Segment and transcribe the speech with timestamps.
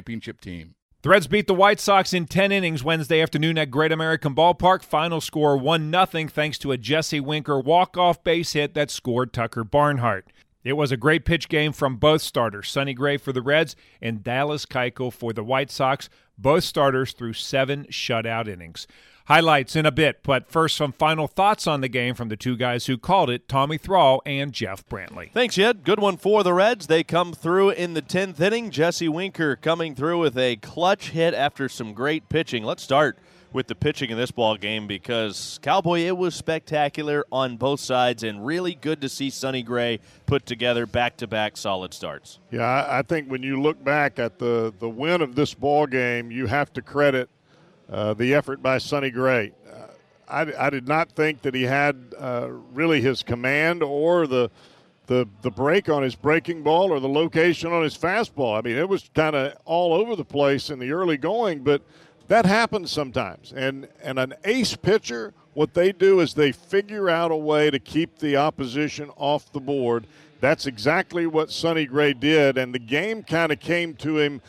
[0.00, 0.74] championship team.
[1.02, 4.82] The Reds beat the White Sox in 10 innings Wednesday afternoon at Great American Ballpark.
[4.82, 9.64] Final score 1 0 thanks to a Jesse Winker walk-off base hit that scored Tucker
[9.64, 10.26] Barnhart.
[10.62, 14.22] It was a great pitch game from both starters, Sonny Gray for the Reds and
[14.22, 16.10] Dallas Keuchel for the White Sox.
[16.36, 18.86] Both starters threw seven shutout innings.
[19.26, 22.56] Highlights in a bit, but first, some final thoughts on the game from the two
[22.56, 25.30] guys who called it Tommy Thrall and Jeff Brantley.
[25.30, 25.84] Thanks, Jed.
[25.84, 26.88] Good one for the Reds.
[26.88, 28.70] They come through in the 10th inning.
[28.70, 32.64] Jesse Winker coming through with a clutch hit after some great pitching.
[32.64, 33.18] Let's start
[33.52, 38.22] with the pitching in this ball game because Cowboy, it was spectacular on both sides
[38.22, 42.38] and really good to see Sonny Gray put together back-to-back solid starts.
[42.50, 46.30] Yeah, I think when you look back at the the win of this ball game,
[46.30, 47.28] you have to credit
[47.90, 49.52] uh, the effort by Sonny Gray.
[49.68, 49.86] Uh,
[50.28, 54.50] I, I, did not think that he had uh, really his command or the
[55.06, 58.56] the the break on his breaking ball or the location on his fastball.
[58.56, 61.82] I mean, it was kind of all over the place in the early going, but
[62.30, 63.52] that happens sometimes.
[63.54, 67.80] And and an ace pitcher, what they do is they figure out a way to
[67.80, 70.06] keep the opposition off the board.
[70.38, 74.40] That's exactly what Sonny Gray did, and the game kind of came to him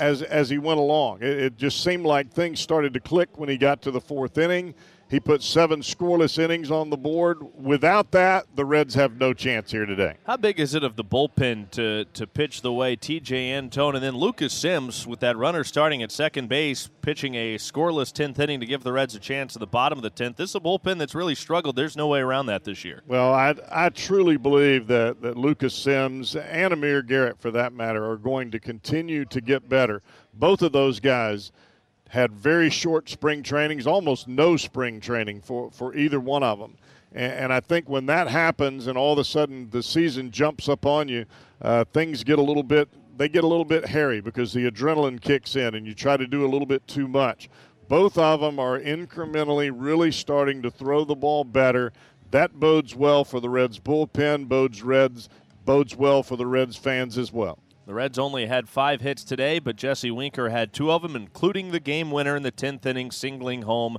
[0.00, 1.22] as as he went along.
[1.22, 4.36] It, it, just seemed like things started to click when he got to the fourth
[4.36, 4.74] inning.
[5.08, 7.38] He put seven scoreless innings on the board.
[7.54, 10.16] Without that, the Reds have no chance here today.
[10.26, 14.02] How big is it of the bullpen to, to pitch the way Tejay Antone and
[14.02, 18.58] then Lucas Sims with that runner starting at second base, pitching a scoreless 10th inning
[18.58, 20.36] to give the Reds a chance at the bottom of the 10th?
[20.36, 21.76] This is a bullpen that's really struggled.
[21.76, 23.02] There's no way around that this year.
[23.06, 28.04] Well, I, I truly believe that, that Lucas Sims and Amir Garrett, for that matter,
[28.10, 30.02] are going to continue to get better.
[30.34, 31.52] Both of those guys–
[32.08, 36.76] had very short spring trainings, almost no spring training for, for either one of them.
[37.12, 40.68] And, and I think when that happens and all of a sudden the season jumps
[40.68, 41.26] up on you,
[41.60, 45.18] uh, things get a little bit they get a little bit hairy because the adrenaline
[45.18, 47.48] kicks in and you try to do a little bit too much.
[47.88, 51.94] Both of them are incrementally really starting to throw the ball better.
[52.30, 55.30] That bodes well for the Reds bullpen, bodes Reds
[55.64, 57.58] bodes well for the Reds fans as well.
[57.86, 61.70] The Reds only had five hits today, but Jesse Winker had two of them, including
[61.70, 63.98] the game winner in the 10th inning, singling home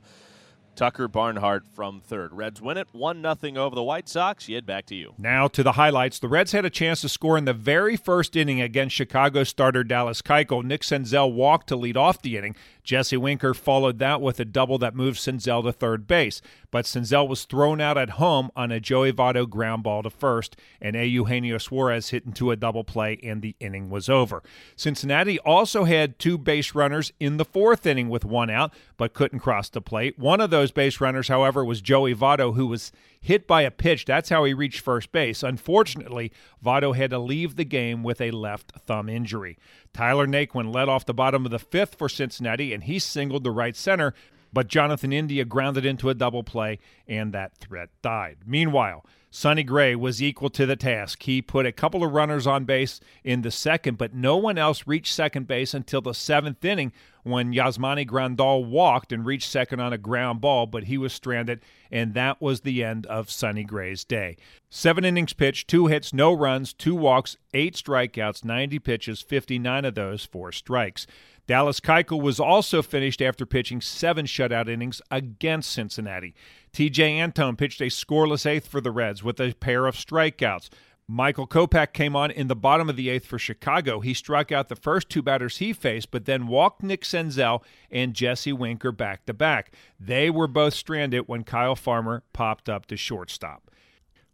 [0.76, 2.34] Tucker Barnhart from third.
[2.34, 4.48] Reds win it 1 0 over the White Sox.
[4.48, 5.14] Yed, back to you.
[5.18, 6.20] Now to the highlights.
[6.20, 9.84] The Reds had a chance to score in the very first inning against Chicago starter
[9.84, 10.64] Dallas Keuchel.
[10.64, 12.56] Nick Senzel walked to lead off the inning.
[12.88, 16.42] Jesse Winker followed that with a double that moved Senzel to third base.
[16.72, 20.56] But Senzel was thrown out at home on a Joey Votto ground ball to first,
[20.80, 21.06] and A.
[21.06, 24.42] Eugenio Suarez hit into a double play, and the inning was over.
[24.78, 29.40] Cincinnati also had two base runners in the fourth inning with one out, but couldn't
[29.40, 30.18] cross the plate.
[30.18, 32.94] One of those base runners, however, was Joey Votto, who was
[33.28, 34.06] hit by a pitch.
[34.06, 35.44] That's how he reached first base.
[35.44, 36.32] Unfortunately,
[36.64, 39.58] Votto had to leave the game with a left thumb injury.
[39.94, 43.52] Tyler Naquin led off the bottom of the fifth for Cincinnati, and he singled the
[43.52, 44.14] right center,
[44.54, 48.38] but Jonathan India grounded into a double play, and that threat died.
[48.46, 49.06] Meanwhile,
[49.38, 51.22] Sonny Gray was equal to the task.
[51.22, 54.88] He put a couple of runners on base in the second, but no one else
[54.88, 56.92] reached second base until the seventh inning
[57.22, 61.62] when Yasmani Grandal walked and reached second on a ground ball, but he was stranded,
[61.92, 64.38] and that was the end of Sonny Gray's day.
[64.72, 69.94] Seven innings pitched, two hits, no runs, two walks, eight strikeouts, 90 pitches, 59 of
[69.94, 71.06] those for strikes.
[71.48, 76.36] Dallas Keuchel was also finished after pitching seven shutout innings against Cincinnati.
[76.74, 80.70] Tejay Antone pitched a scoreless eighth for the Reds with a pair of strikeouts.
[81.10, 84.02] Michael Kopech came on in the bottom of the eighth for Chicago.
[84.02, 88.14] He struck out the first two batters he faced, but then walked Nick Senzel and
[88.14, 89.72] Jesse Winker back to back.
[89.98, 93.72] They were both stranded when Kyle Farmer popped up to shortstop.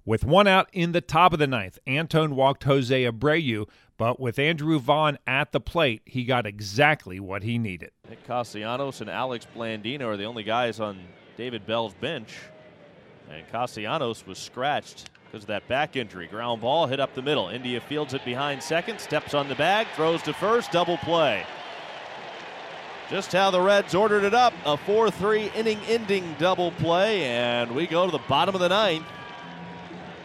[0.03, 3.69] With one out in the top of the ninth, Antone walked Jose Abreu,
[4.03, 7.91] but with Andrew Vaughn at the plate, he got exactly what he needed.
[8.09, 10.99] Nick Castellanos and Alex Blandino are the only guys on
[11.37, 12.35] David Bell's bench.
[13.29, 16.27] And Castellanos was scratched because of that back injury.
[16.27, 17.47] Ground ball hit up the middle.
[17.47, 21.45] India fields it behind second, steps on the bag, throws to first, double play.
[23.09, 24.53] Just how the Reds ordered it up.
[24.65, 28.67] A 4 3 inning ending double play, and we go to the bottom of the
[28.67, 29.05] ninth.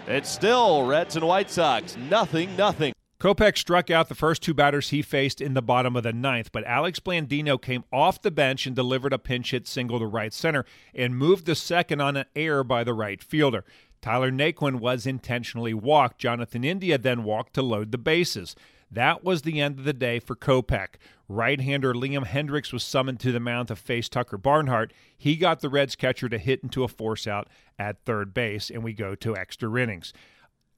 [0.09, 1.97] It's still Reds and White Sox.
[1.97, 2.93] Nothing, nothing.
[3.21, 6.53] Kopech struck out the first two batters he faced in the bottom of the ninth,
[6.53, 10.33] but Alex Blandino came off the bench and delivered a pinch hit single to right
[10.33, 13.65] center and moved the second on an error by the right fielder.
[14.01, 16.21] Tyler Naquin was intentionally walked.
[16.21, 18.55] Jonathan India then walked to load the bases.
[18.89, 20.95] That was the end of the day for Kopech.
[21.29, 24.93] Right hander Liam Hendriks was summoned to the mound to face Tucker Barnhart.
[25.17, 27.49] He got the Reds catcher to hit into a force out
[27.81, 30.13] at third base, and we go to extra innings.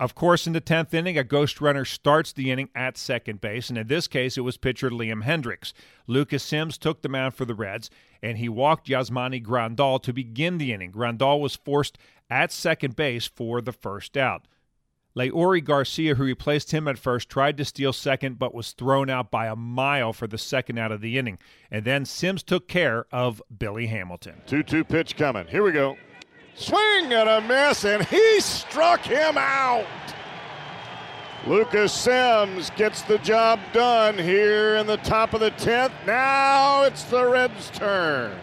[0.00, 3.68] Of course, in the 10th inning, a ghost runner starts the inning at second base,
[3.68, 5.74] and in this case, it was pitcher Liam Hendriks.
[6.06, 7.90] Lucas Sims took the mound for the Reds,
[8.22, 10.90] and he walked Yasmani Grandal to begin the inning.
[10.90, 11.98] Grandal was forced
[12.30, 14.48] at second base for the first out.
[15.14, 19.30] Leury Garcia, who replaced him at first, tried to steal second but was thrown out
[19.30, 21.38] by a mile for the second out of the inning.
[21.70, 24.40] And then Sims took care of Billy Hamilton.
[24.46, 25.46] 2 2 pitch coming.
[25.48, 25.98] Here we go.
[26.54, 29.86] Swing and a miss, and he struck him out.
[31.46, 35.92] Lucas Sims gets the job done here in the top of the 10th.
[36.06, 38.38] Now it's the Reds' turn.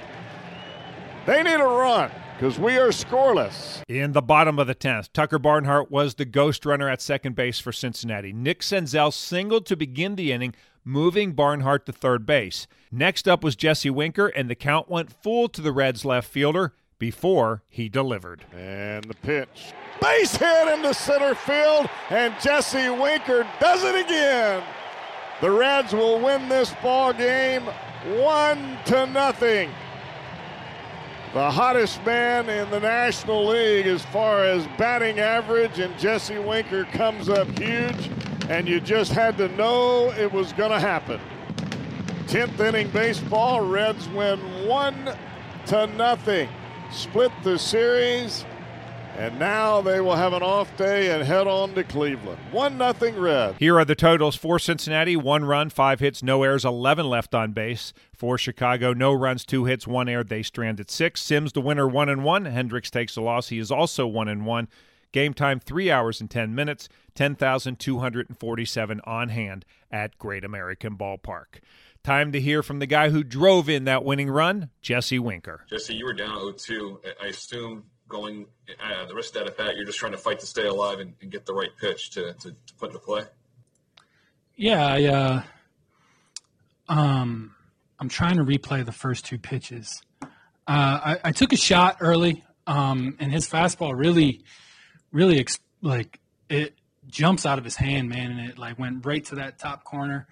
[1.27, 3.83] They need a run because we are scoreless.
[3.87, 7.59] In the bottom of the 10th, Tucker Barnhart was the ghost runner at second base
[7.59, 8.33] for Cincinnati.
[8.33, 12.65] Nick Senzel singled to begin the inning, moving Barnhart to third base.
[12.91, 16.73] Next up was Jesse Winker, and the count went full to the Reds' left fielder
[16.99, 18.45] before he delivered.
[18.53, 19.73] And the pitch.
[20.01, 24.63] Base hit into center field, and Jesse Winker does it again.
[25.41, 27.63] The Reds will win this ball game
[28.15, 29.69] one to nothing
[31.33, 36.85] the hottest man in the National League as far as batting average, and Jesse Winker
[36.85, 38.09] comes up huge,
[38.49, 41.19] and you just had to know it was going to happen.
[42.27, 45.15] 10th inning baseball, Reds win one
[45.67, 46.49] to nothing,
[46.91, 48.45] split the series.
[49.17, 52.37] And now they will have an off day and head on to Cleveland.
[52.51, 53.55] 1 nothing red.
[53.57, 57.51] Here are the totals for Cincinnati one run, five hits, no errors, 11 left on
[57.51, 57.93] base.
[58.13, 60.23] For Chicago, no runs, two hits, one error.
[60.23, 61.23] They stranded six.
[61.23, 62.45] Sims, the winner, 1 and 1.
[62.45, 63.49] Hendriks takes the loss.
[63.49, 64.67] He is also 1 and 1.
[65.11, 71.59] Game time, 3 hours and 10 minutes, 10,247 on hand at Great American Ballpark.
[72.07, 75.65] Time to hear from the guy who drove in that winning run, Jesse Winker.
[75.69, 77.01] Jesse, you were down 0 2.
[77.21, 78.45] I assume going
[78.81, 81.01] uh, the rest of that at bat, you're just trying to fight to stay alive
[81.01, 83.23] and, and get the right pitch to, to, to, put into play.
[84.55, 85.43] Yeah, I, uh,
[86.87, 87.53] um,
[87.99, 90.01] I'm trying to replay the first two pitches.
[90.21, 90.27] Uh,
[90.65, 94.45] I, I, took a shot early, um, and his fastball really,
[95.11, 96.73] really ex- like it
[97.07, 100.25] jumps out of his hand, man, and it like went right to that top corner.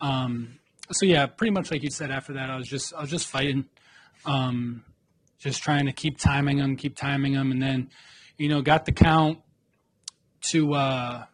[0.00, 0.58] Um,
[0.92, 2.10] so yeah, pretty much like you said.
[2.10, 3.66] After that, I was just I was just fighting.
[4.24, 4.84] Um,
[5.42, 7.90] just trying to keep timing them, keep timing them, and then,
[8.38, 9.40] you know, got the count
[10.50, 11.24] to uh,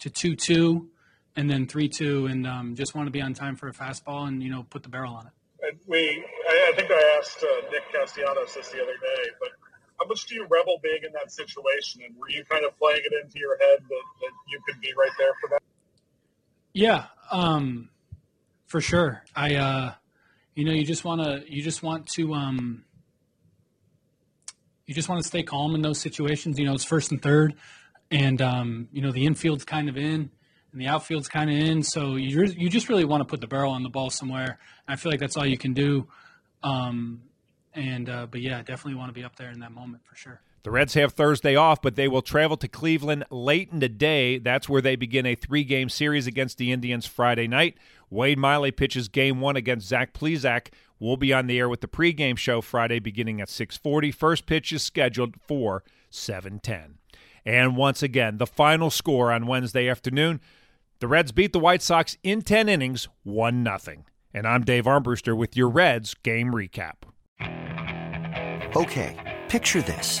[0.00, 0.88] to two two,
[1.36, 4.26] and then three two, and um, just want to be on time for a fastball
[4.26, 5.32] and you know put the barrel on it.
[5.60, 9.50] And we, I, I think I asked uh, Nick Castellanos this the other day, but
[10.00, 13.02] how much do you rebel being in that situation, and were you kind of playing
[13.04, 15.62] it into your head that, that you could be right there for that?
[16.72, 17.90] Yeah, um,
[18.68, 19.24] for sure.
[19.34, 19.56] I.
[19.56, 19.92] Uh,
[20.58, 22.84] you know, you just want to you just want to um,
[24.86, 26.58] you just want to stay calm in those situations.
[26.58, 27.54] You know, it's first and third,
[28.10, 30.32] and um, you know the infield's kind of in
[30.72, 31.84] and the outfield's kind of in.
[31.84, 34.58] So you you just really want to put the barrel on the ball somewhere.
[34.88, 36.08] I feel like that's all you can do.
[36.64, 37.22] Um,
[37.72, 40.40] and uh, but yeah, definitely want to be up there in that moment for sure.
[40.64, 44.38] The Reds have Thursday off, but they will travel to Cleveland late in the day.
[44.38, 47.78] That's where they begin a three game series against the Indians Friday night.
[48.10, 50.68] Wade Miley pitches game one against Zach Plesac.
[50.98, 54.10] We'll be on the air with the pregame show Friday beginning at 640.
[54.10, 56.98] First pitch is scheduled for 710.
[57.44, 60.40] And once again, the final score on Wednesday afternoon.
[60.98, 64.04] The Reds beat the White Sox in 10 innings, 1 0.
[64.34, 66.94] And I'm Dave Armbruster with your Reds game recap.
[68.76, 70.20] Okay, picture this.